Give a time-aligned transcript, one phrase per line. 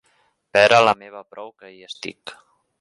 [0.57, 2.37] Pera la meva prou que hi estic.